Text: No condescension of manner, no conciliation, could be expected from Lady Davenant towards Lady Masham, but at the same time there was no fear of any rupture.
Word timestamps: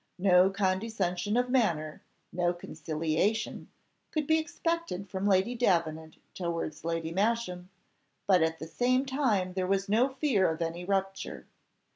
No 0.17 0.49
condescension 0.49 1.37
of 1.37 1.51
manner, 1.51 2.01
no 2.33 2.53
conciliation, 2.53 3.69
could 4.09 4.25
be 4.25 4.39
expected 4.39 5.07
from 5.07 5.27
Lady 5.27 5.53
Davenant 5.53 6.17
towards 6.33 6.83
Lady 6.83 7.11
Masham, 7.11 7.69
but 8.25 8.41
at 8.41 8.57
the 8.57 8.65
same 8.65 9.05
time 9.05 9.53
there 9.53 9.67
was 9.67 9.87
no 9.87 10.09
fear 10.09 10.49
of 10.51 10.59
any 10.59 10.83
rupture. 10.83 11.45